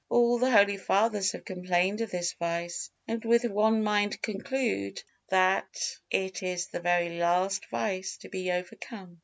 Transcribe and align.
All 0.09 0.39
the 0.39 0.49
holy 0.49 0.77
Fathers 0.77 1.33
have 1.33 1.45
complained 1.45 2.01
of 2.01 2.09
this 2.09 2.33
vice 2.33 2.89
and 3.07 3.23
with 3.23 3.43
one 3.45 3.83
mind 3.83 4.19
conclude 4.23 5.03
that 5.29 5.77
it 6.09 6.41
is 6.41 6.65
the 6.65 6.79
very 6.79 7.19
last 7.19 7.67
vice 7.69 8.17
to 8.17 8.29
be 8.29 8.51
overcome. 8.51 9.19